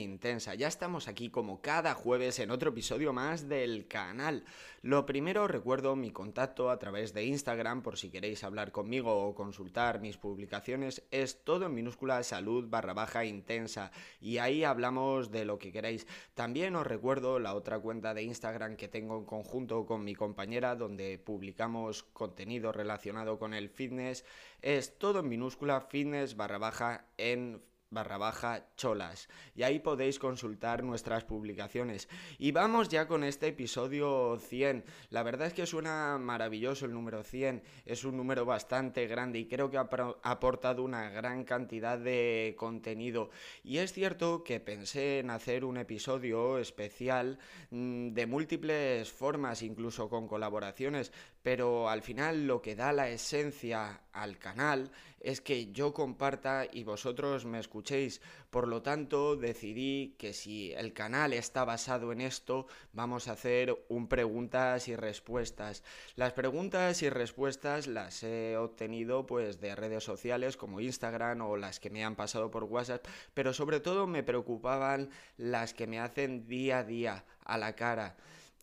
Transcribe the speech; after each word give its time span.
intensa. 0.00 0.54
Ya 0.54 0.68
estamos 0.68 1.08
aquí 1.08 1.30
como 1.30 1.60
cada 1.60 1.94
jueves 1.94 2.38
en 2.38 2.50
otro 2.50 2.70
episodio 2.70 3.12
más 3.12 3.48
del 3.48 3.86
canal. 3.88 4.44
Lo 4.82 5.06
primero 5.06 5.46
recuerdo 5.46 5.94
mi 5.94 6.10
contacto 6.10 6.70
a 6.70 6.78
través 6.78 7.14
de 7.14 7.24
Instagram 7.24 7.82
por 7.82 7.96
si 7.96 8.10
queréis 8.10 8.42
hablar 8.42 8.72
conmigo 8.72 9.26
o 9.26 9.34
consultar 9.34 10.00
mis 10.00 10.16
publicaciones. 10.16 11.04
Es 11.10 11.44
todo 11.44 11.66
en 11.66 11.74
minúscula 11.74 12.22
salud 12.22 12.68
barra 12.68 12.92
baja 12.92 13.24
intensa 13.24 13.92
y 14.20 14.38
ahí 14.38 14.64
hablamos 14.64 15.30
de 15.30 15.44
lo 15.44 15.58
que 15.58 15.72
queráis. 15.72 16.06
También 16.34 16.74
os 16.76 16.86
recuerdo 16.86 17.38
la 17.38 17.54
otra 17.54 17.78
cuenta 17.78 18.14
de 18.14 18.24
Instagram 18.24 18.76
que 18.76 18.88
tengo 18.88 19.18
en 19.18 19.24
conjunto 19.24 19.86
con 19.86 20.04
mi 20.04 20.14
compañera 20.14 20.74
donde 20.74 21.18
publicamos 21.18 22.02
contenido 22.02 22.72
relacionado 22.72 23.38
con 23.38 23.54
el 23.54 23.68
fitness. 23.68 24.24
Es 24.62 24.98
todo 24.98 25.20
en 25.20 25.28
minúscula 25.28 25.80
fitness 25.80 26.36
barra 26.36 26.58
baja 26.58 27.06
en 27.18 27.62
barra 27.92 28.18
baja 28.18 28.66
cholas. 28.76 29.28
Y 29.54 29.62
ahí 29.62 29.78
podéis 29.78 30.18
consultar 30.18 30.82
nuestras 30.82 31.24
publicaciones. 31.24 32.08
Y 32.38 32.50
vamos 32.50 32.88
ya 32.88 33.06
con 33.06 33.22
este 33.22 33.48
episodio 33.48 34.38
100 34.38 34.84
la 35.10 35.22
verdad 35.22 35.48
es 35.48 35.52
que 35.52 35.66
suena 35.66 36.18
maravilloso 36.18 36.86
el 36.86 36.92
número 36.92 37.22
100 37.22 37.62
es 37.84 38.04
un 38.04 38.16
número 38.16 38.44
bastante 38.44 39.06
grande 39.06 39.38
y 39.38 39.46
creo 39.46 39.70
que 39.70 39.78
ha 39.78 39.88
aportado 40.22 40.82
una 40.82 41.10
gran 41.10 41.44
cantidad 41.44 41.98
de 41.98 42.54
contenido. 42.58 43.30
Y 43.62 43.78
es 43.78 43.92
cierto 43.92 44.42
que 44.44 44.60
pensé 44.60 45.18
en 45.18 45.30
hacer 45.30 45.64
un 45.64 45.76
episodio 45.76 46.58
especial 46.58 47.38
mm, 47.70 48.12
de 48.12 48.26
múltiples 48.26 49.10
formas 49.10 49.62
incluso 49.62 50.08
con 50.08 50.28
colaboraciones 50.28 51.12
pero 51.42 51.88
al 51.88 52.02
final 52.02 52.46
lo 52.46 52.62
que 52.62 52.76
da 52.76 52.92
la 52.92 53.08
esencia 53.08 54.02
al 54.12 54.38
canal 54.38 54.90
es 55.22 55.40
que 55.40 55.72
yo 55.72 55.94
comparta 55.94 56.66
y 56.70 56.84
vosotros 56.84 57.44
me 57.44 57.58
escuchéis. 57.58 58.20
Por 58.50 58.68
lo 58.68 58.82
tanto, 58.82 59.36
decidí 59.36 60.14
que 60.18 60.32
si 60.32 60.72
el 60.72 60.92
canal 60.92 61.32
está 61.32 61.64
basado 61.64 62.12
en 62.12 62.20
esto, 62.20 62.66
vamos 62.92 63.28
a 63.28 63.32
hacer 63.32 63.84
un 63.88 64.08
preguntas 64.08 64.88
y 64.88 64.96
respuestas. 64.96 65.84
Las 66.16 66.32
preguntas 66.32 67.02
y 67.02 67.08
respuestas 67.08 67.86
las 67.86 68.22
he 68.22 68.56
obtenido 68.56 69.26
pues 69.26 69.60
de 69.60 69.74
redes 69.74 70.04
sociales 70.04 70.56
como 70.56 70.80
Instagram 70.80 71.40
o 71.42 71.56
las 71.56 71.80
que 71.80 71.90
me 71.90 72.04
han 72.04 72.16
pasado 72.16 72.50
por 72.50 72.64
WhatsApp, 72.64 73.06
pero 73.32 73.52
sobre 73.52 73.80
todo 73.80 74.06
me 74.06 74.22
preocupaban 74.22 75.10
las 75.36 75.72
que 75.72 75.86
me 75.86 76.00
hacen 76.00 76.46
día 76.46 76.78
a 76.78 76.84
día 76.84 77.24
a 77.44 77.58
la 77.58 77.74
cara. 77.74 78.16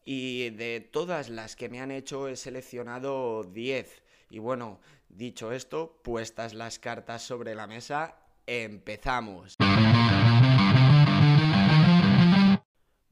Y 0.05 0.50
de 0.52 0.81
todas 0.81 1.30
las 1.30 1.55
que 1.55 1.69
me 1.69 1.81
han 1.81 1.92
hecho 1.92 2.28
he 2.28 2.36
seleccionado 2.36 3.44
10. 3.44 4.02
Y 4.31 4.39
bueno, 4.39 4.80
dicho 5.09 5.52
esto, 5.52 6.00
puestas 6.03 6.53
las 6.53 6.80
cartas 6.80 7.22
sobre 7.22 7.55
la 7.55 7.67
mesa, 7.67 8.16
empezamos. 8.45 9.58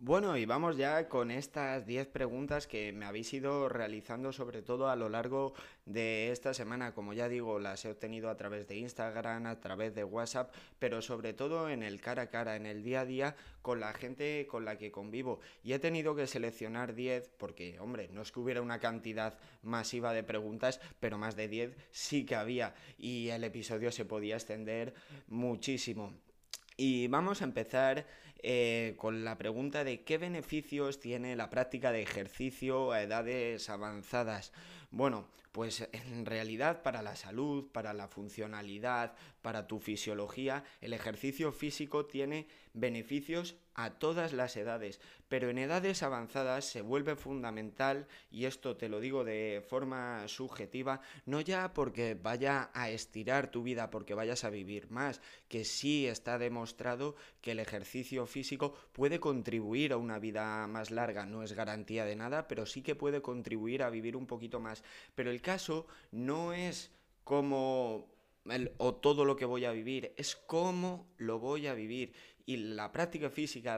Bueno, 0.08 0.38
y 0.38 0.46
vamos 0.46 0.78
ya 0.78 1.10
con 1.10 1.32
estas 1.32 1.86
10 1.86 2.08
preguntas 2.08 2.66
que 2.66 2.94
me 2.94 3.06
habéis 3.06 3.34
ido 3.34 3.68
realizando 3.68 4.32
sobre 4.32 4.62
todo 4.62 4.90
a 4.90 4.96
lo 4.96 5.10
largo 5.10 5.54
de 5.86 6.32
esta 6.32 6.54
semana. 6.54 6.94
Como 6.94 7.12
ya 7.12 7.28
digo, 7.28 7.60
las 7.60 7.84
he 7.84 7.92
obtenido 7.92 8.30
a 8.30 8.38
través 8.38 8.70
de 8.70 8.78
Instagram, 8.78 9.48
a 9.48 9.60
través 9.60 9.94
de 9.96 10.06
WhatsApp, 10.06 10.54
pero 10.80 11.02
sobre 11.02 11.34
todo 11.34 11.70
en 11.70 11.84
el 11.84 12.00
cara 12.00 12.22
a 12.22 12.30
cara, 12.30 12.56
en 12.56 12.66
el 12.66 12.84
día 12.84 13.02
a 13.02 13.06
día 13.06 13.36
con 13.62 13.82
la 13.82 13.92
gente 13.92 14.48
con 14.50 14.64
la 14.64 14.78
que 14.78 14.92
convivo. 14.94 15.42
Y 15.62 15.74
he 15.74 15.80
tenido 15.80 16.16
que 16.16 16.26
seleccionar 16.26 16.96
10 16.96 17.28
porque, 17.38 17.78
hombre, 17.82 18.08
no 18.14 18.22
es 18.22 18.32
que 18.32 18.40
hubiera 18.40 18.62
una 18.62 18.80
cantidad 18.80 19.38
masiva 19.62 20.14
de 20.14 20.24
preguntas, 20.24 20.80
pero 21.02 21.18
más 21.18 21.36
de 21.36 21.50
10 21.50 21.76
sí 21.92 22.26
que 22.26 22.36
había 22.36 22.76
y 22.98 23.28
el 23.28 23.44
episodio 23.44 23.92
se 23.92 24.06
podía 24.06 24.36
extender 24.36 24.94
muchísimo. 25.28 26.14
Y 26.80 27.08
vamos 27.08 27.42
a 27.42 27.46
empezar 27.46 28.06
eh, 28.44 28.96
con 28.98 29.24
la 29.24 29.38
pregunta 29.38 29.84
de 29.84 30.04
qué 30.04 30.18
beneficios 30.18 31.00
tiene 31.00 31.36
la 31.36 31.50
práctica 31.50 31.92
de 31.92 32.02
ejercicio 32.02 32.92
a 32.92 33.02
edades 33.02 33.70
avanzadas. 33.70 34.52
Bueno, 34.92 35.28
pues 35.52 35.90
en 35.92 36.26
realidad 36.26 36.84
para 36.84 37.02
la 37.02 37.16
salud, 37.16 37.72
para 37.72 37.94
la 37.94 38.08
funcionalidad, 38.08 39.16
para 39.42 39.68
tu 39.68 39.80
fisiología, 39.80 40.64
el 40.82 40.94
ejercicio 40.94 41.52
físico 41.52 42.06
tiene 42.06 42.48
beneficios 42.74 43.56
a 43.78 43.92
todas 43.92 44.34
las 44.34 44.58
edades, 44.58 45.00
pero 45.28 45.50
en 45.50 45.60
edades 45.60 46.02
avanzadas 46.02 46.66
se 46.66 46.82
vuelve 46.82 47.16
fundamental, 47.16 48.08
y 48.32 48.46
esto 48.46 48.76
te 48.76 48.90
lo 48.90 49.00
digo 49.00 49.24
de 49.24 49.64
forma 49.70 50.28
subjetiva, 50.28 51.00
no 51.26 51.42
ya 51.42 51.74
porque 51.74 52.16
vaya 52.16 52.72
a 52.74 52.90
estirar 52.90 53.52
tu 53.52 53.62
vida, 53.62 53.92
porque 53.92 54.16
vayas 54.16 54.44
a 54.44 54.50
vivir 54.50 54.90
más, 54.90 55.22
que 55.48 55.64
sí 55.64 56.08
está 56.08 56.40
demostrado 56.40 57.16
que 57.40 57.52
el 57.52 57.60
ejercicio 57.60 58.26
físico 58.26 58.74
puede 58.94 59.20
contribuir 59.20 59.94
a 59.94 59.98
una 59.98 60.18
vida 60.18 60.66
más 60.66 60.90
larga, 60.90 61.28
no 61.28 61.44
es 61.44 61.54
garantía 61.54 62.04
de 62.04 62.16
nada, 62.16 62.48
pero 62.48 62.66
sí 62.66 62.82
que 62.82 62.96
puede 62.96 63.22
contribuir 63.22 63.84
a 63.84 63.92
vivir 63.92 64.18
un 64.18 64.26
poquito 64.26 64.60
más. 64.60 64.84
Pero 65.14 65.30
el 65.30 65.42
caso 65.42 65.86
no 66.12 66.52
es 66.52 66.92
como 67.24 68.10
o 68.78 68.96
todo 68.96 69.26
lo 69.26 69.36
que 69.36 69.46
voy 69.46 69.66
a 69.66 69.72
vivir, 69.72 70.14
es 70.18 70.36
cómo 70.36 71.08
lo 71.18 71.40
voy 71.40 71.68
a 71.68 71.74
vivir. 71.74 72.14
Y 72.50 72.56
la 72.56 72.94
práctica 72.94 73.30
física, 73.30 73.76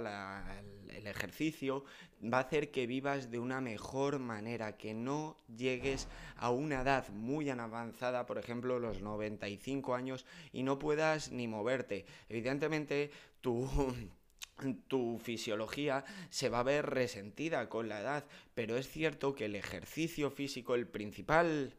el, 0.90 1.08
ejercicio, 1.08 1.86
va 2.24 2.38
a 2.38 2.42
hacer 2.42 2.70
que 2.70 2.86
vivas 2.86 3.32
de 3.32 3.40
una 3.40 3.62
mejor 3.62 4.20
manera, 4.20 4.78
que 4.78 4.94
no 4.94 5.38
llegues 5.48 6.08
a 6.36 6.52
una 6.52 6.82
edad 6.82 7.10
muy 7.10 7.50
avanzada, 7.50 8.28
por 8.28 8.38
ejemplo, 8.38 8.78
los 8.78 9.02
95 9.02 9.96
años, 9.96 10.24
y 10.54 10.62
no 10.62 10.78
puedas 10.78 11.32
ni 11.32 11.48
moverte. 11.48 12.06
Evidentemente, 12.30 13.10
tu, 13.42 13.68
tu 14.88 15.18
fisiología 15.18 16.06
se 16.30 16.50
va 16.50 16.60
a 16.60 16.64
ver 16.64 16.86
resentida 16.86 17.70
con 17.70 17.90
la 17.90 18.02
edad, 18.02 18.26
pero 18.54 18.78
es 18.78 18.88
cierto 18.88 19.34
que 19.34 19.46
el 19.46 19.56
ejercicio 19.56 20.30
físico, 20.30 20.76
el 20.76 20.86
principal 20.86 21.74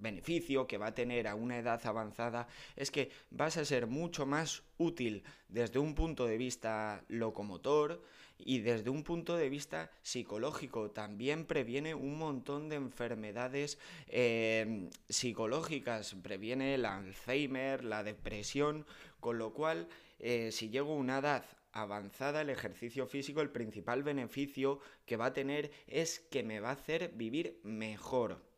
beneficio 0.00 0.66
que 0.66 0.78
va 0.78 0.88
a 0.88 0.94
tener 0.94 1.28
a 1.28 1.34
una 1.34 1.58
edad 1.58 1.80
avanzada 1.86 2.48
es 2.76 2.90
que 2.90 3.10
vas 3.30 3.56
a 3.56 3.64
ser 3.64 3.86
mucho 3.86 4.26
más 4.26 4.62
útil 4.78 5.22
desde 5.48 5.78
un 5.78 5.94
punto 5.94 6.26
de 6.26 6.38
vista 6.38 7.04
locomotor 7.08 8.02
y 8.44 8.60
desde 8.60 8.90
un 8.90 9.04
punto 9.04 9.36
de 9.36 9.48
vista 9.48 9.90
psicológico. 10.02 10.90
También 10.90 11.44
previene 11.44 11.94
un 11.94 12.18
montón 12.18 12.68
de 12.68 12.76
enfermedades 12.76 13.78
eh, 14.08 14.88
psicológicas, 15.08 16.14
previene 16.22 16.74
el 16.74 16.84
Alzheimer, 16.84 17.84
la 17.84 18.02
depresión, 18.02 18.86
con 19.20 19.38
lo 19.38 19.52
cual 19.52 19.88
eh, 20.18 20.50
si 20.52 20.70
llego 20.70 20.92
a 20.92 20.96
una 20.96 21.18
edad 21.18 21.44
avanzada 21.72 22.40
el 22.40 22.50
ejercicio 22.50 23.06
físico, 23.06 23.40
el 23.40 23.50
principal 23.50 24.02
beneficio 24.02 24.80
que 25.06 25.16
va 25.16 25.26
a 25.26 25.32
tener 25.32 25.70
es 25.86 26.20
que 26.20 26.42
me 26.42 26.60
va 26.60 26.70
a 26.70 26.72
hacer 26.72 27.12
vivir 27.14 27.60
mejor. 27.62 28.49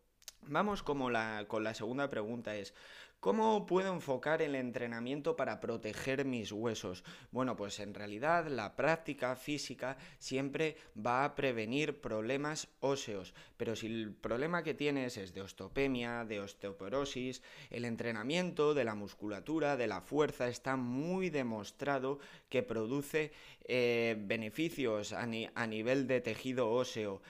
Vamos 0.43 0.83
como 0.83 1.11
la, 1.11 1.45
con 1.49 1.65
la 1.65 1.75
segunda 1.75 2.11
pregunta 2.11 2.57
es, 2.57 2.75
¿Cómo 3.23 3.67
puedo 3.67 3.95
enfocar 3.95 4.43
el 4.43 4.57
entrenamiento 4.57 5.37
para 5.37 5.61
proteger 5.61 6.25
mis 6.25 6.51
huesos? 6.51 7.05
Bueno, 7.31 7.55
pues 7.55 7.79
en 7.79 7.95
realidad 7.95 8.49
la 8.49 8.75
práctica 8.75 9.37
física 9.37 9.97
siempre 10.19 10.77
va 10.99 11.25
a 11.25 11.37
prevenir 11.37 12.01
problemas 12.01 12.67
óseos, 12.81 13.33
pero 13.57 13.77
si 13.77 13.87
el 13.87 14.13
problema 14.13 14.65
que 14.65 14.75
tienes 14.75 15.19
es 15.19 15.35
de 15.35 15.43
osteopenia, 15.43 16.25
de 16.25 16.41
osteoporosis, 16.41 17.43
el 17.71 17.85
entrenamiento 17.85 18.75
de 18.75 18.83
la 18.83 18.97
musculatura, 18.97 19.77
de 19.77 19.87
la 19.87 20.01
fuerza, 20.01 20.49
está 20.49 20.75
muy 20.75 21.31
demostrado 21.31 22.19
que 22.49 22.65
produce 22.65 23.31
eh, 23.67 24.17
beneficios 24.19 25.13
a 25.13 25.25
nivel 25.69 26.09
de 26.09 26.21
tejido 26.23 26.73
óseo. 26.73 27.23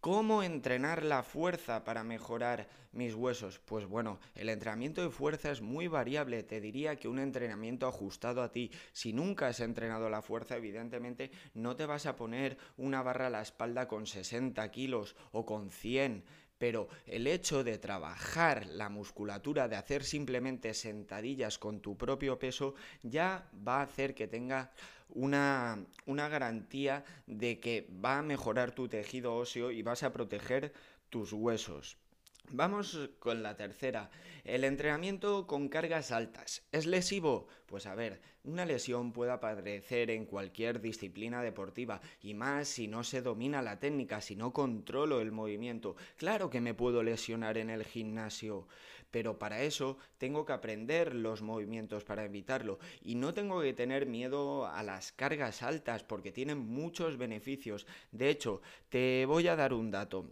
¿Cómo 0.00 0.42
entrenar 0.42 1.04
la 1.04 1.22
fuerza 1.22 1.84
para 1.84 2.04
mejorar 2.04 2.70
mis 2.92 3.14
huesos? 3.14 3.58
Pues 3.58 3.84
bueno, 3.84 4.18
el 4.34 4.48
entrenamiento 4.48 5.02
de 5.02 5.10
fuerza 5.10 5.50
es 5.50 5.60
muy 5.60 5.88
variable. 5.88 6.42
Te 6.42 6.58
diría 6.62 6.96
que 6.96 7.06
un 7.06 7.18
entrenamiento 7.18 7.86
ajustado 7.86 8.42
a 8.42 8.50
ti. 8.50 8.70
Si 8.92 9.12
nunca 9.12 9.48
has 9.48 9.60
entrenado 9.60 10.08
la 10.08 10.22
fuerza, 10.22 10.56
evidentemente 10.56 11.30
no 11.52 11.76
te 11.76 11.84
vas 11.84 12.06
a 12.06 12.16
poner 12.16 12.56
una 12.78 13.02
barra 13.02 13.26
a 13.26 13.30
la 13.30 13.42
espalda 13.42 13.88
con 13.88 14.06
60 14.06 14.70
kilos 14.70 15.16
o 15.32 15.44
con 15.44 15.68
100 15.68 16.24
pero 16.56 16.88
el 17.06 17.26
hecho 17.26 17.64
de 17.64 17.78
trabajar 17.78 18.66
la 18.66 18.90
musculatura, 18.90 19.66
de 19.66 19.76
hacer 19.76 20.04
simplemente 20.04 20.74
sentadillas 20.74 21.58
con 21.58 21.80
tu 21.80 21.96
propio 21.96 22.38
peso, 22.38 22.74
ya 23.02 23.48
va 23.66 23.78
a 23.78 23.84
hacer 23.84 24.14
que 24.14 24.28
tenga 24.28 24.70
una, 25.14 25.84
una 26.06 26.28
garantía 26.28 27.04
de 27.26 27.60
que 27.60 27.88
va 28.04 28.18
a 28.18 28.22
mejorar 28.22 28.72
tu 28.72 28.88
tejido 28.88 29.34
óseo 29.34 29.70
y 29.70 29.82
vas 29.82 30.02
a 30.02 30.12
proteger 30.12 30.72
tus 31.08 31.32
huesos. 31.32 31.96
Vamos 32.52 33.10
con 33.20 33.44
la 33.44 33.56
tercera. 33.56 34.10
El 34.42 34.64
entrenamiento 34.64 35.46
con 35.46 35.68
cargas 35.68 36.10
altas. 36.10 36.64
¿Es 36.72 36.86
lesivo? 36.86 37.46
Pues 37.66 37.86
a 37.86 37.94
ver, 37.94 38.20
una 38.42 38.64
lesión 38.64 39.12
puede 39.12 39.30
aparecer 39.30 40.10
en 40.10 40.24
cualquier 40.24 40.80
disciplina 40.80 41.42
deportiva 41.42 42.00
y 42.20 42.34
más 42.34 42.66
si 42.66 42.88
no 42.88 43.04
se 43.04 43.22
domina 43.22 43.62
la 43.62 43.78
técnica, 43.78 44.20
si 44.20 44.34
no 44.34 44.52
controlo 44.52 45.20
el 45.20 45.30
movimiento. 45.30 45.94
Claro 46.16 46.50
que 46.50 46.60
me 46.60 46.74
puedo 46.74 47.04
lesionar 47.04 47.56
en 47.56 47.70
el 47.70 47.84
gimnasio, 47.84 48.66
pero 49.10 49.38
para 49.38 49.62
eso 49.62 49.98
tengo 50.18 50.44
que 50.44 50.52
aprender 50.52 51.14
los 51.14 51.42
movimientos 51.42 52.04
para 52.04 52.24
evitarlo 52.24 52.78
y 53.02 53.14
no 53.14 53.34
tengo 53.34 53.60
que 53.60 53.72
tener 53.72 54.06
miedo 54.06 54.66
a 54.66 54.82
las 54.82 55.12
cargas 55.12 55.62
altas 55.62 56.04
porque 56.04 56.32
tienen 56.32 56.58
muchos 56.58 57.16
beneficios. 57.16 57.86
De 58.12 58.30
hecho, 58.30 58.60
te 58.88 59.24
voy 59.26 59.48
a 59.48 59.56
dar 59.56 59.72
un 59.72 59.90
dato. 59.90 60.30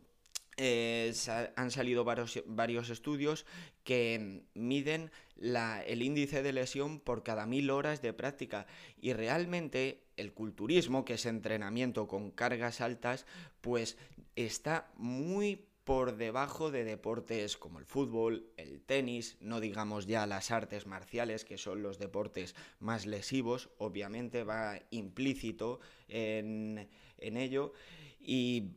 Eh, 0.61 1.15
han 1.55 1.71
salido 1.71 2.03
varios, 2.03 2.91
estudios 2.91 3.47
que 3.85 4.43
miden 4.55 5.13
el 5.41 6.03
índice 6.03 6.43
de 6.43 6.53
lesión 6.53 6.99
por 6.99 7.23
cada 7.23 7.47
mil 7.47 7.71
horas 7.71 8.03
de 8.03 8.13
práctica 8.13 8.67
y 9.01 9.13
realmente 9.13 10.03
el 10.17 10.33
culturismo, 10.33 11.05
que 11.05 11.15
es 11.15 11.27
entrenamiento 11.27 12.09
con 12.09 12.33
cargas 12.33 12.81
altas, 12.81 13.25
pues 13.61 13.97
está 14.35 14.91
muy 14.97 15.68
por 15.89 16.19
debajo 16.19 16.71
de 16.71 16.85
deportes 16.85 17.57
como 17.57 17.79
el 17.79 17.87
fútbol, 17.87 18.53
el 18.59 18.83
tenis, 18.83 19.39
no 19.41 19.59
digamos 19.59 20.07
ya 20.07 20.27
las 20.27 20.51
artes 20.51 20.87
marciales, 20.87 21.47
que 21.47 21.57
son 21.57 21.83
los 21.83 21.99
deportes 21.99 22.55
más 22.79 23.07
lesivos, 23.07 23.71
obviamente 23.79 24.45
va 24.45 24.83
implícito 24.91 25.81
en, 26.09 26.91
en 27.17 27.37
ello. 27.39 27.73
Y 28.21 28.73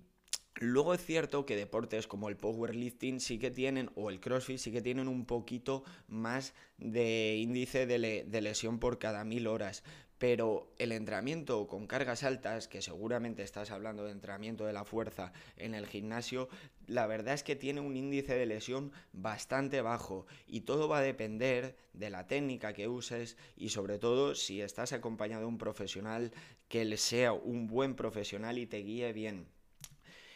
Luego 0.55 0.93
es 0.93 1.03
cierto 1.03 1.45
que 1.45 1.55
deportes 1.55 2.07
como 2.07 2.29
el 2.29 2.37
powerlifting 2.37 3.19
sí 3.19 3.39
que 3.39 3.51
tienen, 3.51 3.89
o 3.95 4.09
el 4.09 4.19
crossfit 4.19 4.57
sí 4.57 4.71
que 4.71 4.81
tienen 4.81 5.07
un 5.07 5.25
poquito 5.25 5.83
más 6.07 6.53
de 6.77 7.37
índice 7.37 7.87
de, 7.87 8.41
lesión 8.41 8.77
por 8.77 8.99
cada 8.99 9.23
mil 9.23 9.47
horas. 9.47 9.83
Pero 10.21 10.71
el 10.77 10.91
entrenamiento 10.91 11.65
con 11.65 11.87
cargas 11.87 12.21
altas, 12.21 12.67
que 12.67 12.83
seguramente 12.83 13.41
estás 13.41 13.71
hablando 13.71 14.03
de 14.03 14.11
entrenamiento 14.11 14.67
de 14.67 14.71
la 14.71 14.85
fuerza 14.85 15.33
en 15.57 15.73
el 15.73 15.87
gimnasio, 15.87 16.47
la 16.85 17.07
verdad 17.07 17.33
es 17.33 17.41
que 17.41 17.55
tiene 17.55 17.81
un 17.81 17.97
índice 17.97 18.35
de 18.35 18.45
lesión 18.45 18.91
bastante 19.13 19.81
bajo 19.81 20.27
y 20.45 20.61
todo 20.61 20.87
va 20.87 20.99
a 20.99 21.01
depender 21.01 21.75
de 21.93 22.11
la 22.11 22.27
técnica 22.27 22.73
que 22.73 22.87
uses 22.87 23.35
y 23.57 23.69
sobre 23.69 23.97
todo 23.97 24.35
si 24.35 24.61
estás 24.61 24.93
acompañado 24.93 25.41
de 25.41 25.47
un 25.47 25.57
profesional 25.57 26.31
que 26.67 26.95
sea 26.97 27.33
un 27.33 27.65
buen 27.65 27.95
profesional 27.95 28.59
y 28.59 28.67
te 28.67 28.77
guíe 28.77 29.13
bien. 29.13 29.47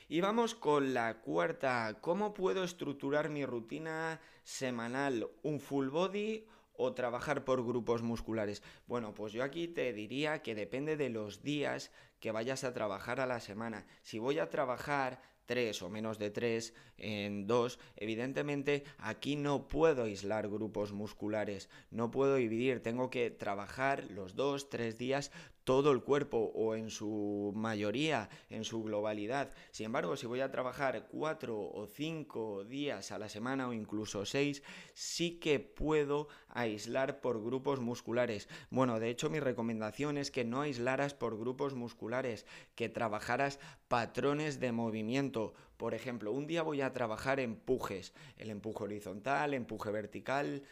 Y 0.09 0.19
vamos 0.19 0.55
con 0.55 0.95
la 0.95 1.21
cuarta. 1.21 1.99
¿Cómo 2.01 2.33
puedo 2.33 2.63
estructurar 2.63 3.29
mi 3.29 3.45
rutina 3.45 4.19
semanal? 4.43 5.29
¿Un 5.43 5.59
full 5.59 5.89
body 5.89 6.47
o 6.77 6.93
trabajar 6.93 7.45
por 7.45 7.65
grupos 7.65 8.01
musculares? 8.01 8.63
Bueno, 8.87 9.13
pues 9.13 9.33
yo 9.33 9.43
aquí 9.43 9.67
te 9.67 9.93
diría 9.93 10.41
que 10.41 10.55
depende 10.55 10.97
de 10.97 11.09
los 11.09 11.43
días 11.43 11.91
que 12.19 12.31
vayas 12.31 12.63
a 12.63 12.73
trabajar 12.73 13.19
a 13.19 13.25
la 13.25 13.39
semana. 13.39 13.85
Si 14.01 14.19
voy 14.19 14.39
a 14.39 14.49
trabajar 14.49 15.21
tres 15.45 15.81
o 15.81 15.89
menos 15.89 16.17
de 16.17 16.31
tres 16.31 16.73
en 16.97 17.47
dos, 17.47 17.79
evidentemente 17.95 18.83
aquí 18.97 19.35
no 19.35 19.67
puedo 19.67 20.03
aislar 20.03 20.49
grupos 20.49 20.91
musculares, 20.91 21.69
no 21.91 22.11
puedo 22.11 22.35
dividir, 22.35 22.81
tengo 22.81 23.09
que 23.09 23.29
trabajar 23.31 24.09
los 24.09 24.35
dos, 24.35 24.69
tres 24.69 24.97
días 24.97 25.31
todo 25.65 25.91
el 25.91 26.03
cuerpo 26.03 26.51
o 26.55 26.75
en 26.75 26.89
su 26.89 27.51
mayoría, 27.55 28.29
en 28.49 28.63
su 28.63 28.83
globalidad. 28.83 29.51
Sin 29.71 29.87
embargo, 29.87 30.15
si 30.15 30.27
voy 30.27 30.39
a 30.39 30.51
trabajar 30.51 31.07
cuatro 31.09 31.59
o 31.59 31.87
cinco 31.87 32.63
días 32.63 33.11
a 33.11 33.19
la 33.19 33.27
semana 33.27 33.67
o 33.67 33.73
incluso 33.73 34.25
seis, 34.25 34.63
sí 34.93 35.39
que 35.39 35.59
puedo 35.59 36.29
aislar 36.47 37.19
por 37.19 37.43
grupos 37.43 37.79
musculares. 37.79 38.47
Bueno, 38.69 38.99
de 38.99 39.09
hecho 39.09 39.29
mi 39.29 39.39
recomendación 39.39 40.17
es 40.17 40.31
que 40.31 40.45
no 40.45 40.61
aislaras 40.61 41.15
por 41.15 41.37
grupos 41.37 41.73
musculares, 41.73 42.45
que 42.75 42.87
trabajaras 42.87 43.59
patrones 43.87 44.59
de 44.59 44.71
movimiento. 44.71 45.53
Por 45.77 45.93
ejemplo, 45.93 46.31
un 46.31 46.47
día 46.47 46.61
voy 46.61 46.81
a 46.81 46.93
trabajar 46.93 47.39
empujes, 47.39 48.13
el 48.37 48.49
empuje 48.49 48.83
horizontal, 48.85 49.53
empuje 49.53 49.91
vertical, 49.91 50.63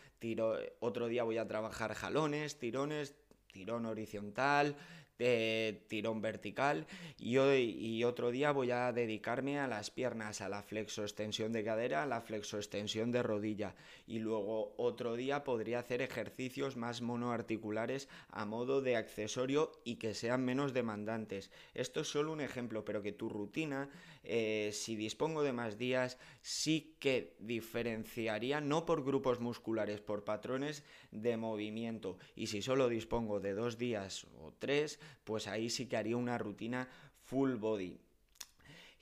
otro 0.79 1.07
día 1.07 1.23
voy 1.23 1.37
a 1.37 1.47
trabajar 1.47 1.93
jalones, 1.93 2.57
tirones, 2.57 3.15
tirón 3.53 3.85
horizontal, 3.85 4.75
de 5.17 5.83
tirón 5.87 6.21
vertical 6.21 6.85
y, 7.17 7.37
hoy, 7.37 7.77
y 7.79 8.03
otro 8.03 8.31
día 8.31 8.51
voy 8.51 8.71
a 8.71 8.91
dedicarme 8.91 9.59
a 9.59 9.67
las 9.67 9.91
piernas, 9.91 10.41
a 10.41 10.49
la 10.49 10.63
flexo 10.63 11.03
extensión 11.03 11.51
de 11.53 11.63
cadera, 11.63 12.03
a 12.03 12.07
la 12.07 12.21
flexo 12.21 12.57
extensión 12.57 13.11
de 13.11 13.23
rodilla 13.23 13.75
y 14.07 14.19
luego 14.19 14.73
otro 14.77 15.15
día 15.15 15.43
podría 15.43 15.79
hacer 15.79 16.01
ejercicios 16.01 16.77
más 16.77 17.01
monoarticulares 17.01 18.09
a 18.29 18.45
modo 18.45 18.81
de 18.81 18.95
accesorio 18.95 19.71
y 19.83 19.95
que 19.95 20.13
sean 20.13 20.45
menos 20.45 20.73
demandantes. 20.73 21.51
Esto 21.73 22.01
es 22.01 22.07
solo 22.07 22.31
un 22.31 22.41
ejemplo, 22.41 22.85
pero 22.85 23.01
que 23.01 23.11
tu 23.11 23.29
rutina 23.29 23.89
eh, 24.23 24.69
si 24.71 24.95
dispongo 24.95 25.43
de 25.43 25.51
más 25.51 25.77
días, 25.77 26.17
sí 26.41 26.95
que 26.99 27.35
diferenciaría 27.39 28.61
no 28.61 28.85
por 28.85 29.03
grupos 29.03 29.41
musculares, 29.41 29.99
por 29.99 30.23
patrones 30.23 30.83
de 31.11 31.35
movimiento. 31.35 32.17
Y 32.35 32.47
si 32.47 32.61
solo 32.61 32.87
dispongo 32.87 33.39
de 33.41 33.53
dos 33.53 33.77
días 33.77 34.25
o 34.39 34.53
tres, 34.57 34.99
pues 35.23 35.47
ahí 35.47 35.69
sí 35.69 35.85
que 35.85 35.97
haría 35.97 36.17
una 36.17 36.37
rutina 36.37 36.87
full 37.23 37.55
body. 37.55 37.97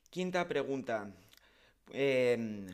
Quinta 0.10 0.48
pregunta. 0.48 1.12
Em, 1.94 2.68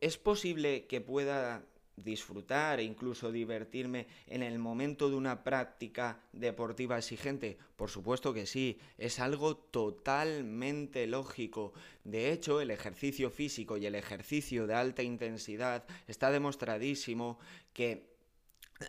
¿Es 0.00 0.18
posible 0.18 0.86
que 0.86 1.00
pueda 1.00 1.64
disfrutar 1.96 2.80
e 2.80 2.84
incluso 2.84 3.30
divertirme 3.30 4.06
en 4.26 4.42
el 4.42 4.58
momento 4.58 5.08
de 5.08 5.16
una 5.16 5.42
práctica 5.44 6.20
deportiva 6.32 6.98
exigente? 6.98 7.58
Por 7.76 7.90
supuesto 7.90 8.32
que 8.32 8.46
sí, 8.46 8.78
es 8.98 9.20
algo 9.20 9.56
totalmente 9.56 11.06
lógico. 11.06 11.72
De 12.04 12.32
hecho, 12.32 12.60
el 12.60 12.70
ejercicio 12.70 13.30
físico 13.30 13.76
y 13.76 13.86
el 13.86 13.94
ejercicio 13.94 14.66
de 14.66 14.74
alta 14.74 15.02
intensidad 15.02 15.84
está 16.06 16.30
demostradísimo 16.30 17.38
que 17.72 18.13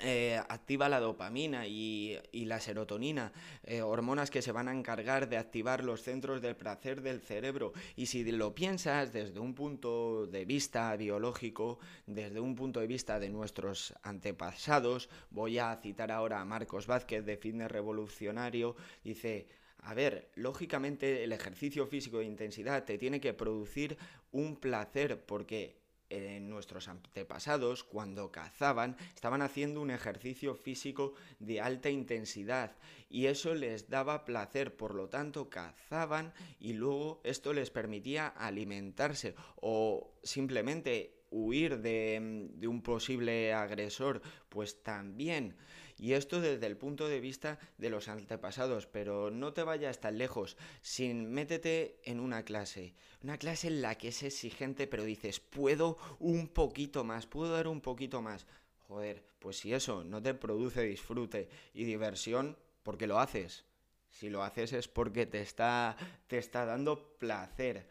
eh, 0.01 0.41
activa 0.49 0.89
la 0.89 0.99
dopamina 0.99 1.67
y, 1.67 2.19
la 2.33 2.59
serotonina, 2.59 3.31
eh, 3.63 3.81
hormonas 3.81 4.31
que 4.31 4.41
se 4.41 4.51
van 4.51 4.67
a 4.67 4.73
encargar 4.73 5.29
de 5.29 5.37
activar 5.37 5.83
los 5.83 6.01
centros 6.01 6.41
del 6.41 6.55
placer 6.55 7.01
del 7.01 7.21
cerebro. 7.21 7.71
Y 7.95 8.07
si 8.07 8.23
lo 8.31 8.55
piensas 8.55 9.13
desde 9.13 9.39
un 9.39 9.53
punto 9.53 10.25
de 10.25 10.45
vista 10.45 10.95
biológico, 10.95 11.79
desde 12.07 12.39
un 12.39 12.55
punto 12.55 12.79
de 12.79 12.87
vista 12.87 13.19
de 13.19 13.29
nuestros 13.29 13.93
antepasados, 14.01 15.09
voy 15.29 15.59
a 15.59 15.75
citar 15.81 16.11
ahora 16.11 16.41
a 16.41 16.45
Marcos 16.45 16.87
Vázquez 16.87 17.23
de 17.23 17.37
Fitness 17.37 17.71
Revolucionario, 17.71 18.75
dice, 19.03 19.47
a 19.77 19.93
ver, 19.93 20.31
lógicamente 20.33 21.23
el 21.23 21.31
ejercicio 21.31 21.85
físico 21.85 22.17
de 22.17 22.25
intensidad 22.25 22.85
te 22.85 22.97
tiene 22.97 23.21
que 23.21 23.33
producir 23.33 23.97
un 24.31 24.55
placer 24.55 25.23
porque 25.25 25.84
nuestros 26.09 26.87
antepasados, 26.87 27.83
cuando 27.83 28.31
cazaban, 28.31 28.95
estaban 29.13 29.41
haciendo 29.41 29.81
un 29.81 29.91
ejercicio 29.91 30.55
físico 30.55 31.13
de 31.39 31.61
alta 31.61 31.89
intensidad 31.89 32.75
y 33.09 33.25
eso 33.27 33.53
les 33.53 33.89
daba 33.89 34.25
placer, 34.25 34.75
por 34.75 34.93
lo 34.93 35.09
tanto 35.09 35.49
cazaban 35.49 36.33
y 36.59 36.73
luego 36.73 37.21
esto 37.23 37.53
les 37.53 37.71
permitía 37.71 38.27
alimentarse 38.27 39.35
o 39.55 40.13
simplemente 40.23 41.14
huir 41.31 41.79
de, 41.79 42.49
un 42.67 42.81
posible 42.81 43.53
agresor, 43.53 44.21
pues 44.49 44.83
también 44.83 45.55
y 45.97 46.13
esto 46.13 46.41
desde 46.41 46.67
el 46.67 46.77
punto 46.77 47.07
de 47.07 47.19
vista 47.19 47.57
de 47.77 47.89
los 47.89 48.09
antepasados, 48.09 48.85
pero 48.85 49.31
no 49.31 49.53
te 49.53 49.63
vayas 49.63 49.99
tan 50.01 50.17
lejos, 50.17 50.57
sin 50.81 51.31
métete 51.31 51.99
en 52.03 52.19
una 52.19 52.43
clase, 52.43 52.95
una 53.23 53.37
clase 53.37 53.67
en 53.67 53.81
la 53.81 53.95
que 53.95 54.09
es 54.09 54.23
exigente, 54.23 54.87
pero 54.87 55.03
dices, 55.03 55.39
puedo 55.39 55.97
un 56.19 56.49
poquito 56.49 57.03
más, 57.03 57.25
puedo 57.27 57.53
dar 57.53 57.67
un 57.67 57.81
poquito 57.81 58.21
más. 58.21 58.45
Joder, 58.87 59.23
pues 59.39 59.57
si 59.57 59.73
eso 59.73 60.03
no 60.03 60.21
te 60.21 60.33
produce 60.33 60.83
disfrute 60.83 61.49
y 61.73 61.85
diversión, 61.85 62.57
¿por 62.83 62.97
qué 62.97 63.07
lo 63.07 63.19
haces? 63.19 63.65
Si 64.09 64.29
lo 64.29 64.43
haces 64.43 64.73
es 64.73 64.87
porque 64.87 65.25
te 65.25 65.41
está, 65.41 65.97
te 66.27 66.37
está 66.37 66.65
dando 66.65 67.17
placer. 67.17 67.89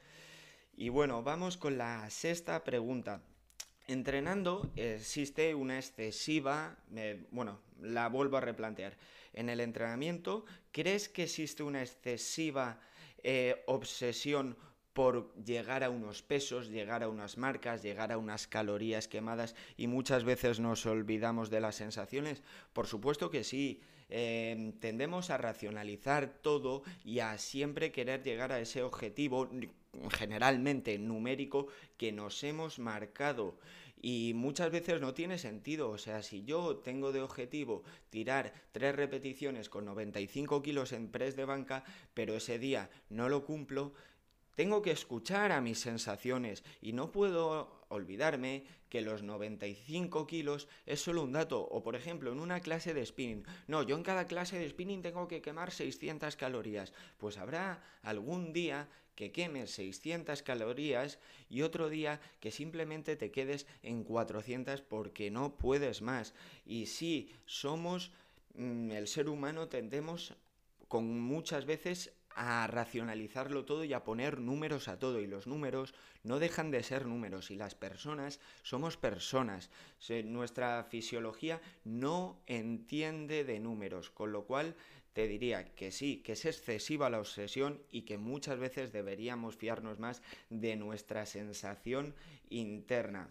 Y 0.76 0.88
bueno, 0.88 1.23
vamos 1.23 1.57
con 1.57 1.78
la 1.78 2.11
sexta 2.11 2.64
pregunta. 2.64 3.23
Entrenando 3.87 4.73
existe 4.75 5.54
una 5.54 5.76
excesiva, 5.76 6.76
bueno, 7.31 7.61
la 7.81 8.09
vuelvo 8.09 8.38
a 8.38 8.40
replantear. 8.40 8.97
En 9.33 9.49
el 9.50 9.61
entrenamiento, 9.61 10.45
¿crees 10.73 11.09
que 11.09 11.25
existe 11.25 11.62
una 11.62 11.83
excesiva 11.83 12.81
eh, 13.23 13.62
obsesión 13.66 14.57
por 14.95 15.35
llegar 15.45 15.85
a 15.85 15.90
unos 15.90 16.23
pesos, 16.23 16.69
llegar 16.69 17.02
a 17.02 17.09
unas 17.09 17.37
marcas, 17.37 17.83
llegar 17.83 18.11
a 18.11 18.19
unas 18.19 18.47
calorías 18.47 19.07
quemadas 19.07 19.54
y 19.76 19.87
muchas 19.87 20.25
veces 20.25 20.61
nos 20.61 20.87
olvidamos 20.87 21.50
de 21.50 21.61
las 21.61 21.76
sensaciones? 21.76 22.43
Por 22.73 22.87
supuesto 22.87 23.31
que 23.31 23.45
sí. 23.45 23.81
Em, 24.11 24.73
tendemos 24.81 25.31
a 25.31 25.38
racionalizar 25.38 26.28
todo 26.43 26.83
y 27.04 27.21
a 27.21 27.38
siempre 27.38 27.90
querer 27.90 28.23
llegar 28.23 28.52
a 28.52 28.61
ese 28.61 28.83
objetivo 28.83 29.49
generalmente 30.10 30.98
numérico 30.98 31.66
que 31.96 32.12
nos 32.12 32.42
hemos 32.44 32.78
marcado 32.78 33.58
y 34.04 34.32
muchas 34.34 34.70
veces 34.70 35.00
no 35.00 35.14
tiene 35.14 35.38
sentido. 35.38 35.88
O 35.88 35.96
sea, 35.96 36.22
si 36.22 36.44
yo 36.44 36.76
tengo 36.76 37.10
de 37.10 37.22
objetivo 37.22 37.82
tirar 38.10 38.52
tres 38.70 38.94
repeticiones 38.94 39.70
con 39.70 39.86
95 39.86 40.60
kilos 40.62 40.92
en 40.92 41.08
press 41.08 41.36
de 41.36 41.46
banca, 41.46 41.84
pero 42.12 42.36
ese 42.36 42.58
día 42.58 42.90
no 43.08 43.30
lo 43.30 43.46
cumplo, 43.46 43.94
tengo 44.54 44.82
que 44.82 44.90
escuchar 44.90 45.52
a 45.52 45.61
mis 45.61 45.80
sensaciones 45.80 46.64
y 46.80 46.92
no 46.92 47.11
puedo 47.11 47.84
olvidarme 47.88 48.64
que 48.88 49.00
los 49.00 49.23
95 49.23 50.26
kilos 50.26 50.68
es 50.87 51.00
solo 51.00 51.23
un 51.23 51.32
dato. 51.32 51.61
O 51.61 51.82
por 51.82 51.96
ejemplo, 51.96 52.30
en 52.32 52.38
una 52.38 52.61
clase 52.61 52.94
de 52.94 53.04
spinning. 53.04 53.44
No, 53.66 53.82
yo 53.82 53.96
en 53.96 54.02
cada 54.02 54.26
clase 54.26 54.58
de 54.58 54.68
spinning 54.68 55.02
tengo 55.02 55.26
que 55.26 55.42
quemar 55.42 55.73
600 55.73 56.37
calorías. 56.37 56.92
Pues 57.18 57.38
habrá 57.38 57.82
algún 58.02 58.52
día 58.52 58.88
que 59.14 59.32
quemes 59.32 59.70
600 59.73 60.42
calorías 60.42 61.18
y 61.49 61.62
otro 61.62 61.88
día 61.88 62.20
que 62.40 62.50
simplemente 62.50 63.16
te 63.16 63.30
quedes 63.30 63.66
en 63.82 64.04
400 64.04 64.82
porque 64.82 65.30
no 65.30 65.56
puedes 65.56 66.02
más. 66.02 66.34
Y 66.64 66.87
si 66.87 67.30
somos, 67.46 68.12
mm, 68.54 68.90
el 68.92 69.08
ser 69.08 69.28
humano 69.28 69.68
tendemos 69.68 70.34
con 70.88 71.20
muchas 71.20 71.64
veces 71.64 72.12
a 72.34 72.66
racionalizarlo 72.66 73.64
todo 73.64 73.84
y 73.84 73.92
a 73.92 74.04
poner 74.04 74.40
números 74.40 74.88
a 74.88 74.98
todo. 74.98 75.20
Y 75.20 75.26
los 75.26 75.46
números 75.46 75.94
no 76.22 76.38
dejan 76.38 76.70
de 76.70 76.82
ser 76.82 77.06
números. 77.06 77.50
Y 77.50 77.56
las 77.56 77.74
personas 77.74 78.40
somos 78.62 78.96
personas. 78.96 79.70
nuestra 80.24 80.84
fisiología 80.84 81.60
no 81.84 82.40
entiende 82.46 83.44
de 83.44 83.60
números. 83.60 84.10
Con 84.10 84.32
lo 84.32 84.44
cual 84.44 84.74
te 85.14 85.28
diría 85.28 85.74
que 85.74 85.92
sí, 85.92 86.22
que 86.24 86.32
es 86.32 86.44
excesiva 86.44 87.08
la 87.08 87.20
obsesión 87.20 87.80
y 87.90 88.02
que 88.02 88.18
muchas 88.18 88.58
veces 88.58 88.92
deberíamos 88.92 89.56
fiarnos 89.56 90.00
más 90.00 90.22
de 90.50 90.76
nuestra 90.76 91.24
sensación 91.24 92.14
interna. 92.50 93.30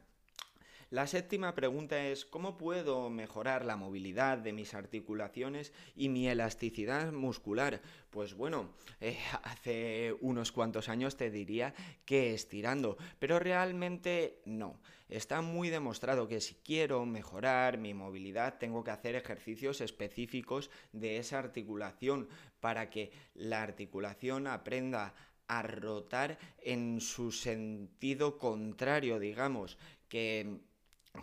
La 0.94 1.08
séptima 1.08 1.56
pregunta 1.56 2.06
es, 2.06 2.24
¿cómo 2.24 2.56
puedo 2.56 3.10
mejorar 3.10 3.66
la 3.66 3.76
movilidad 3.76 4.38
de 4.38 4.54
mis 4.54 4.76
articulaciones 4.76 5.74
y 5.96 6.08
mi 6.08 6.28
elasticidad 6.28 7.12
muscular? 7.12 7.82
Pues 8.12 8.36
bueno, 8.36 8.76
eh, 9.02 9.18
hace 9.44 10.16
unos 10.22 10.52
cuantos 10.52 10.90
años 10.90 11.18
te 11.18 11.32
diría 11.32 11.74
que 12.06 12.36
estirando, 12.36 12.96
pero 13.18 13.40
realmente 13.40 14.44
no. 14.46 14.80
Está 15.10 15.42
muy 15.42 15.72
demostrado 15.72 16.28
que 16.28 16.40
si 16.40 16.54
quiero 16.64 17.04
mejorar 17.08 17.80
mi 17.80 17.96
movilidad 17.96 18.60
tengo 18.60 18.84
que 18.84 18.92
hacer 18.92 19.16
ejercicios 19.16 19.82
específicos 19.82 20.70
de 20.92 21.18
esa 21.18 21.40
articulación 21.40 22.30
para 22.60 22.92
que 22.92 23.12
la 23.34 23.64
articulación 23.64 24.46
aprenda 24.46 25.16
a 25.48 25.64
rotar 25.64 26.38
en 26.62 27.02
su 27.02 27.32
sentido 27.32 28.38
contrario, 28.38 29.18
digamos, 29.18 29.80
que 30.08 30.62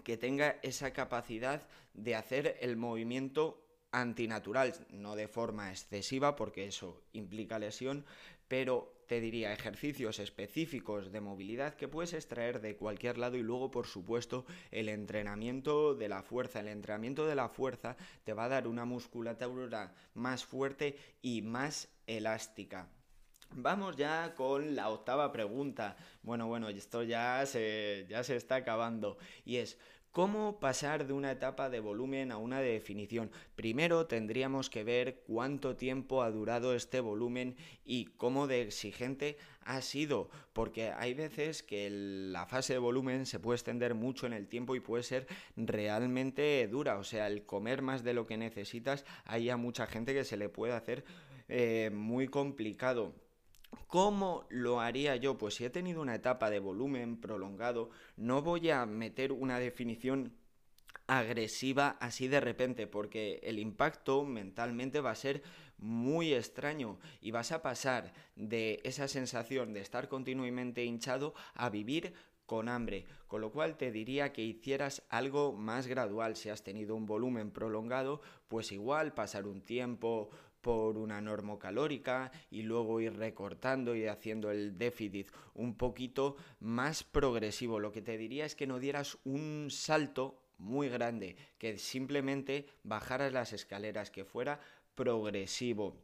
que 0.04 0.16
tenga 0.16 0.58
esa 0.62 0.92
capacidad 0.92 1.66
de 1.94 2.14
hacer 2.14 2.56
el 2.60 2.76
movimiento 2.76 3.66
antinatural, 3.92 4.74
no 4.90 5.16
de 5.16 5.28
forma 5.28 5.70
excesiva 5.70 6.36
porque 6.36 6.66
eso 6.66 7.02
implica 7.12 7.58
lesión, 7.58 8.04
pero 8.46 8.92
te 9.06 9.20
diría 9.20 9.52
ejercicios 9.52 10.20
específicos 10.20 11.10
de 11.10 11.20
movilidad 11.20 11.74
que 11.74 11.88
puedes 11.88 12.12
extraer 12.12 12.60
de 12.60 12.76
cualquier 12.76 13.18
lado 13.18 13.36
y 13.36 13.42
luego 13.42 13.70
por 13.70 13.88
supuesto 13.88 14.46
el 14.70 14.88
entrenamiento 14.88 15.94
de 15.94 16.08
la 16.08 16.22
fuerza. 16.22 16.60
El 16.60 16.68
entrenamiento 16.68 17.26
de 17.26 17.34
la 17.34 17.48
fuerza 17.48 17.96
te 18.22 18.32
va 18.32 18.44
a 18.44 18.48
dar 18.48 18.68
una 18.68 18.84
musculatura 18.84 19.94
más 20.14 20.44
fuerte 20.44 20.96
y 21.22 21.42
más 21.42 21.88
elástica. 22.06 22.88
Vamos 23.56 23.96
ya 23.96 24.34
con 24.36 24.76
la 24.76 24.88
octava 24.90 25.32
pregunta. 25.32 25.96
Bueno, 26.22 26.46
bueno, 26.46 26.68
esto 26.68 27.02
ya 27.02 27.44
se, 27.46 28.06
ya 28.08 28.22
se 28.22 28.36
está 28.36 28.56
acabando. 28.56 29.18
Y 29.44 29.56
es, 29.56 29.76
¿cómo 30.12 30.60
pasar 30.60 31.06
de 31.06 31.12
una 31.14 31.32
etapa 31.32 31.68
de 31.68 31.80
volumen 31.80 32.30
a 32.30 32.38
una 32.38 32.60
de 32.60 32.72
definición? 32.72 33.30
Primero 33.56 34.06
tendríamos 34.06 34.70
que 34.70 34.84
ver 34.84 35.22
cuánto 35.26 35.74
tiempo 35.74 36.22
ha 36.22 36.30
durado 36.30 36.76
este 36.76 37.00
volumen 37.00 37.56
y 37.84 38.06
cómo 38.16 38.46
de 38.46 38.62
exigente 38.62 39.36
ha 39.62 39.82
sido, 39.82 40.30
porque 40.52 40.92
hay 40.92 41.14
veces 41.14 41.64
que 41.64 41.90
la 41.90 42.46
fase 42.46 42.74
de 42.74 42.78
volumen 42.78 43.26
se 43.26 43.40
puede 43.40 43.56
extender 43.56 43.94
mucho 43.94 44.26
en 44.26 44.32
el 44.32 44.46
tiempo 44.46 44.76
y 44.76 44.80
puede 44.80 45.02
ser 45.02 45.26
realmente 45.56 46.68
dura. 46.68 46.98
O 46.98 47.04
sea, 47.04 47.26
el 47.26 47.44
comer 47.44 47.82
más 47.82 48.04
de 48.04 48.14
lo 48.14 48.26
que 48.26 48.36
necesitas, 48.36 49.04
hay 49.24 49.50
a 49.50 49.56
mucha 49.56 49.88
gente 49.88 50.14
que 50.14 50.24
se 50.24 50.36
le 50.36 50.48
puede 50.48 50.72
hacer 50.72 51.04
eh, 51.48 51.90
muy 51.92 52.28
complicado. 52.28 53.12
¿Cómo 53.86 54.46
lo 54.50 54.80
haría 54.80 55.16
yo? 55.16 55.36
Pues 55.36 55.54
si 55.54 55.64
he 55.64 55.70
tenido 55.70 56.00
una 56.00 56.14
etapa 56.14 56.50
de 56.50 56.60
volumen 56.60 57.20
prolongado, 57.20 57.90
no 58.16 58.42
voy 58.42 58.70
a 58.70 58.86
meter 58.86 59.32
una 59.32 59.58
definición 59.58 60.32
agresiva 61.06 61.96
así 62.00 62.28
de 62.28 62.40
repente, 62.40 62.86
porque 62.86 63.40
el 63.42 63.58
impacto 63.58 64.24
mentalmente 64.24 65.00
va 65.00 65.10
a 65.10 65.16
ser 65.16 65.42
muy 65.76 66.32
extraño 66.34 66.98
y 67.20 67.32
vas 67.32 67.52
a 67.52 67.62
pasar 67.62 68.12
de 68.36 68.80
esa 68.84 69.08
sensación 69.08 69.72
de 69.72 69.80
estar 69.80 70.08
continuamente 70.08 70.84
hinchado 70.84 71.34
a 71.54 71.68
vivir 71.68 72.14
con 72.46 72.68
hambre, 72.68 73.06
con 73.28 73.40
lo 73.40 73.52
cual 73.52 73.76
te 73.76 73.92
diría 73.92 74.32
que 74.32 74.42
hicieras 74.42 75.04
algo 75.08 75.52
más 75.52 75.86
gradual. 75.86 76.34
Si 76.34 76.48
has 76.48 76.64
tenido 76.64 76.96
un 76.96 77.06
volumen 77.06 77.50
prolongado, 77.52 78.20
pues 78.48 78.72
igual 78.72 79.14
pasar 79.14 79.46
un 79.46 79.62
tiempo 79.62 80.30
por 80.60 80.98
una 80.98 81.20
normocalórica 81.20 82.30
y 82.50 82.62
luego 82.62 83.00
ir 83.00 83.16
recortando 83.16 83.94
y 83.94 84.06
haciendo 84.06 84.50
el 84.50 84.76
déficit 84.78 85.30
un 85.54 85.76
poquito 85.76 86.36
más 86.60 87.02
progresivo. 87.02 87.80
Lo 87.80 87.92
que 87.92 88.02
te 88.02 88.18
diría 88.18 88.44
es 88.44 88.54
que 88.54 88.66
no 88.66 88.78
dieras 88.78 89.18
un 89.24 89.68
salto 89.70 90.42
muy 90.58 90.88
grande, 90.88 91.36
que 91.58 91.78
simplemente 91.78 92.66
bajaras 92.82 93.32
las 93.32 93.52
escaleras, 93.52 94.10
que 94.10 94.24
fuera 94.24 94.60
progresivo. 94.94 95.96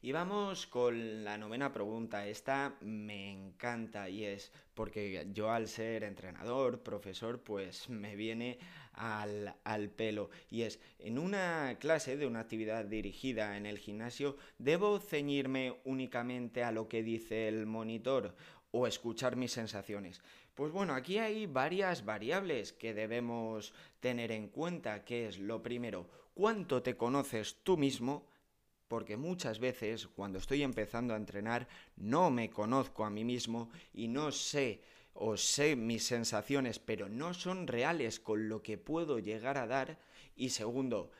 Y 0.00 0.12
vamos 0.12 0.68
con 0.68 1.24
la 1.24 1.36
novena 1.36 1.72
pregunta. 1.72 2.26
Esta 2.28 2.76
me 2.82 3.32
encanta 3.32 4.08
y 4.08 4.24
es 4.24 4.52
porque 4.74 5.26
yo 5.32 5.50
al 5.50 5.66
ser 5.66 6.04
entrenador, 6.04 6.84
profesor, 6.84 7.42
pues 7.42 7.88
me 7.88 8.14
viene 8.14 8.60
al, 8.98 9.54
al, 9.64 9.88
pelo. 9.90 10.30
Y 10.50 10.62
es, 10.62 10.80
en 10.98 11.18
una 11.18 11.76
clase 11.78 12.16
de 12.16 12.26
una 12.26 12.40
actividad 12.40 12.84
dirigida 12.84 13.56
en 13.56 13.64
el 13.64 13.78
gimnasio, 13.78 14.36
¿debo 14.58 14.98
ceñirme 14.98 15.76
únicamente 15.84 16.64
a 16.64 16.72
lo 16.72 16.88
que 16.88 17.02
dice 17.02 17.48
el 17.48 17.66
monitor 17.66 18.34
o 18.70 18.86
escuchar 18.86 19.36
mis 19.36 19.52
sensaciones? 19.52 20.20
Pues 20.54 20.72
bueno, 20.72 20.94
aquí 20.94 21.18
hay 21.18 21.46
varias 21.46 22.04
variables 22.04 22.72
que 22.72 22.92
debemos 22.92 23.72
tener 24.00 24.32
en 24.32 24.48
cuenta, 24.48 25.04
que 25.04 25.28
es 25.28 25.38
lo 25.38 25.62
primero, 25.62 26.08
cuánto 26.34 26.82
te 26.82 26.96
conoces 26.96 27.58
tú 27.62 27.76
mismo, 27.76 28.26
porque 28.88 29.16
muchas 29.16 29.60
veces 29.60 30.08
cuando 30.08 30.38
estoy 30.38 30.62
empezando 30.62 31.14
a 31.14 31.18
entrenar 31.18 31.68
no 31.96 32.30
me 32.30 32.50
conozco 32.50 33.04
a 33.04 33.10
mí 33.10 33.22
mismo 33.22 33.70
y 33.92 34.08
no 34.08 34.32
sé 34.32 34.82
o 35.14 35.36
sé 35.36 35.76
mis 35.76 36.04
sensaciones, 36.04 36.78
pero 36.78 37.08
no 37.08 37.34
son 37.34 37.66
reales 37.66 38.20
con 38.20 38.48
lo 38.48 38.62
que 38.62 38.78
puedo 38.78 39.18
llegar 39.18 39.58
a 39.58 39.66
dar. 39.66 39.98
Y 40.36 40.50
segundo, 40.50 41.10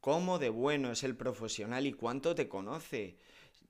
cómo 0.00 0.38
de 0.38 0.48
bueno 0.48 0.92
es 0.92 1.04
el 1.04 1.16
profesional 1.16 1.86
y 1.86 1.92
cuánto 1.92 2.34
te 2.34 2.48
conoce. 2.48 3.16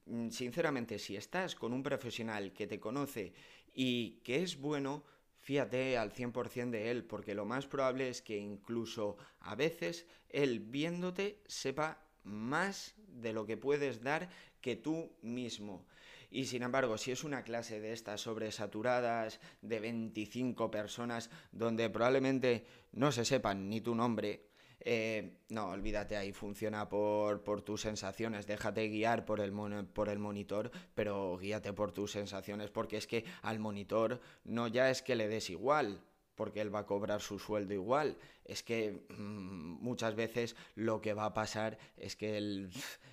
Mm, 0.07 0.31
sinceramente, 0.31 0.99
si 0.99 1.17
estás 1.17 1.55
con 1.55 1.73
un 1.73 1.83
profesional 1.83 2.53
que 2.53 2.67
te 2.67 2.81
conoce 2.81 3.33
y 3.75 4.21
que 4.25 4.43
es 4.43 4.59
bueno, 4.59 5.05
fíjate 5.39 5.97
al 5.97 6.13
100% 6.13 6.71
de 6.71 6.91
él, 6.91 7.05
porque 7.05 7.35
lo 7.35 7.45
más 7.45 7.67
probable 7.67 8.09
es 8.09 8.23
que 8.23 8.37
incluso 8.37 9.17
a 9.41 9.55
veces 9.55 10.07
él 10.29 10.61
viéndote 10.61 11.43
sepa 11.47 12.03
más 12.25 12.95
de 13.07 13.33
lo 13.33 13.47
que 13.47 13.57
puedes 13.57 14.03
dar 14.03 14.29
que 14.61 14.77
tú 14.77 15.13
mismo. 15.23 15.87
Y 16.31 16.47
sin 16.47 16.63
embargo, 16.63 16.97
si 16.97 17.11
es 17.11 17.25
una 17.25 17.43
clase 17.43 17.81
de 17.81 17.93
estas 17.93 18.21
sobresaturadas 18.21 19.41
de 19.63 19.81
25 19.81 20.71
personas 20.71 21.29
donde 21.51 21.91
probablemente 21.91 22.65
no 22.93 23.11
se 23.11 23.25
sepan 23.25 23.69
ni 23.69 23.81
tu 23.81 23.95
nombre, 23.95 24.51
eh, 24.83 25.39
no, 25.51 25.69
olvídate 25.69 26.17
ahí, 26.17 26.33
funciona 26.33 26.89
por, 26.89 27.43
por, 27.43 27.61
tus 27.61 27.83
sensaciones, 27.83 28.47
déjate 28.47 28.89
guiar 28.89 29.27
por 29.27 29.41
el, 29.41 29.53
por 29.87 30.09
el 30.09 30.19
monitor, 30.19 30.71
pero 30.95 31.37
guíate 31.37 31.73
por 31.73 31.93
tus 31.93 32.13
sensaciones, 32.13 32.71
porque 32.71 32.97
es 32.97 33.07
que 33.07 33.25
al 33.43 33.59
monitor 33.59 34.21
no 34.45 34.69
ya 34.69 34.89
es 34.89 35.03
que 35.03 35.17
le 35.17 35.29
des 35.29 35.51
igual, 35.51 36.01
porque 36.35 36.63
él 36.63 36.75
va 36.75 36.81
a 36.81 36.87
cobrar 36.87 37.21
su 37.21 37.39
sueldo 37.39 37.75
igual. 37.75 38.17
Es 38.47 38.63
que 38.63 39.05
mm, 39.11 39.83
muchas 39.83 40.15
veces 40.15 40.57
lo 40.75 41.03
que 41.03 41.13
va 41.13 41.27
a 41.27 41.35
pasar 41.35 41.77
es 41.99 42.17
que 42.17 42.39
él 42.39 42.71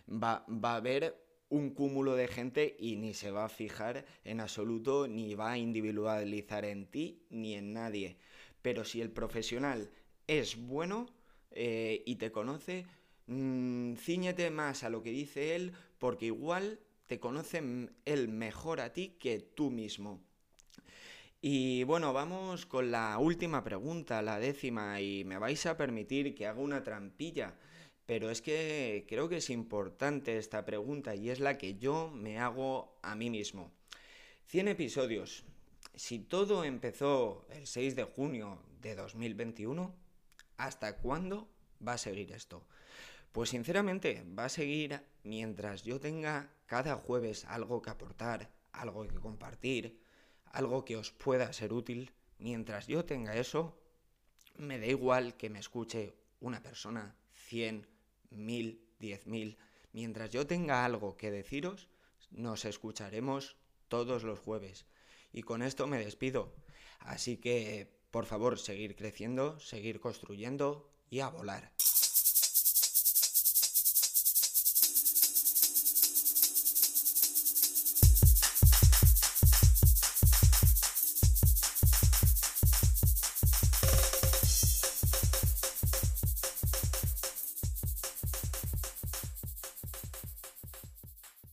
va, 0.10 0.46
va 0.48 0.78
a 0.78 0.80
ver 0.80 1.27
un 1.50 1.70
cúmulo 1.72 2.16
de 2.16 2.28
gente 2.28 2.76
y 2.80 2.98
ni 2.98 3.14
se 3.14 3.32
va 3.32 3.46
a 3.46 3.50
fijar 3.50 4.06
en 4.24 4.40
absoluto, 4.40 5.08
ni 5.08 5.34
va 5.34 5.52
a 5.52 5.58
individualizar 5.58 6.66
en 6.66 6.88
ti 6.88 7.24
ni 7.30 7.56
en 7.56 7.74
nadie. 7.74 8.18
Pero 8.62 8.84
si 8.84 9.02
el 9.02 9.12
profesional 9.12 9.90
es 10.28 10.58
bueno 10.58 11.08
eh, 11.52 12.04
y 12.06 12.16
te 12.16 12.32
conoce, 12.32 12.86
mmm, 13.28 13.94
ciñete 13.96 14.50
más 14.50 14.84
a 14.84 14.90
lo 14.90 15.02
que 15.04 15.12
dice 15.12 15.56
él, 15.56 15.72
porque 16.00 16.26
igual 16.28 16.80
te 17.08 17.20
conoce 17.20 17.62
él 18.06 18.28
mejor 18.28 18.82
a 18.82 18.92
ti 18.92 19.16
que 19.20 19.40
tú 19.40 19.72
mismo. 19.72 20.22
Y 21.42 21.84
bueno, 21.84 22.14
vamos 22.14 22.66
con 22.66 22.92
la 22.92 23.18
última 23.20 23.64
pregunta, 23.64 24.22
la 24.22 24.40
décima, 24.40 25.00
y 25.00 25.24
me 25.24 25.38
vais 25.38 25.66
a 25.68 25.78
permitir 25.78 26.34
que 26.34 26.48
haga 26.48 26.60
una 26.60 26.84
trampilla, 26.84 27.56
pero 28.08 28.32
es 28.32 28.42
que 28.42 29.06
creo 29.08 29.28
que 29.28 29.38
es 29.38 29.50
importante 29.50 30.38
esta 30.38 30.64
pregunta 30.64 31.14
y 31.14 31.30
es 31.30 31.42
la 31.42 31.58
que 31.58 31.76
yo 31.76 32.10
me 32.10 32.40
hago 32.40 32.98
a 33.04 33.16
mí 33.16 33.30
mismo. 33.30 33.74
100 34.46 34.70
episodios. 34.70 35.44
Si 35.94 36.20
todo 36.20 36.64
empezó 36.64 37.46
el 37.50 37.68
6 37.68 37.98
de 37.98 38.06
junio 38.06 38.64
de 38.82 38.96
2021, 38.96 39.94
¿hasta 40.56 40.96
cuándo 40.98 41.50
va 41.86 41.94
a 41.94 41.98
seguir 41.98 42.32
esto? 42.32 42.66
Pues 43.34 43.50
sinceramente 43.50 44.24
va 44.40 44.46
a 44.46 44.50
seguir 44.50 45.02
mientras 45.24 45.84
yo 45.84 46.00
tenga 46.00 46.50
cada 46.66 46.96
jueves 46.96 47.44
algo 47.44 47.82
que 47.82 47.90
aportar, 47.90 48.50
algo 48.72 49.06
que 49.06 49.20
compartir, 49.20 50.00
algo 50.46 50.86
que 50.86 50.96
os 50.96 51.12
pueda 51.12 51.52
ser 51.52 51.74
útil. 51.74 52.14
Mientras 52.40 52.88
yo 52.88 53.04
tenga 53.04 53.36
eso, 53.36 53.78
me 54.56 54.80
da 54.80 54.86
igual 54.86 55.36
que 55.36 55.50
me 55.50 55.60
escuche 55.60 56.16
una 56.40 56.64
persona, 56.64 57.14
100, 57.34 57.97
1000, 58.30 58.82
10.000. 59.00 59.58
Mientras 59.94 60.30
yo 60.30 60.46
tenga 60.48 60.86
algo 60.86 61.18
que 61.18 61.32
deciros, 61.32 61.90
nos 62.32 62.66
escucharemos 62.66 63.58
todos 63.88 64.24
los 64.24 64.40
jueves. 64.40 64.86
Y 65.32 65.44
con 65.44 65.62
esto 65.62 65.88
me 65.88 66.00
despido. 66.00 66.56
Así 67.00 67.38
que, 67.38 68.00
por 68.12 68.26
favor, 68.26 68.60
seguir 68.60 68.96
creciendo, 68.96 69.60
seguir 69.60 70.00
construyendo 70.00 70.90
y 71.10 71.20
a 71.20 71.30
volar. 71.30 71.74